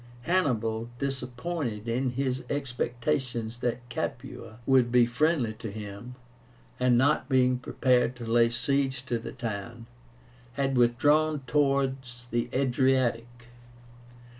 Hannibal, 0.23 0.89
disappointed 0.97 1.87
in 1.87 2.13
his 2.13 2.43
expectations 2.49 3.59
that 3.59 3.87
Capua 3.87 4.57
would 4.65 4.91
be 4.91 5.05
friendly 5.05 5.53
to 5.53 5.69
him, 5.71 6.15
and 6.79 6.97
not 6.97 7.29
being 7.29 7.59
prepared 7.59 8.15
to 8.15 8.25
lay 8.25 8.49
siege 8.49 9.05
to 9.05 9.19
the 9.19 9.31
town, 9.31 9.85
had 10.53 10.75
withdrawn 10.75 11.41
towards 11.45 12.25
the 12.31 12.49
Adriatic. 12.51 13.27